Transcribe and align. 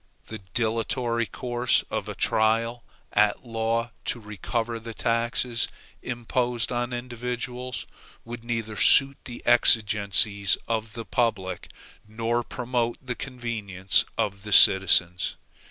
The 0.29 0.39
dilatory 0.55 1.27
course 1.27 1.83
of 1.91 2.09
a 2.09 2.15
trial 2.15 2.83
at 3.13 3.45
law 3.45 3.91
to 4.05 4.19
recover 4.19 4.79
the 4.79 4.95
taxes 4.95 5.67
imposed 6.01 6.71
on 6.71 6.91
individuals, 6.91 7.85
would 8.25 8.43
neither 8.43 8.75
suit 8.75 9.17
the 9.25 9.43
exigencies 9.45 10.57
of 10.67 10.93
the 10.93 11.05
public 11.05 11.69
nor 12.07 12.43
promote 12.43 12.97
the 12.99 13.13
convenience 13.13 14.03
of 14.17 14.41
the 14.41 14.51
citizens. 14.51 15.35